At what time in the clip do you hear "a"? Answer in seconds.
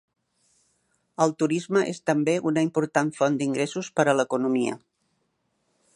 4.15-4.19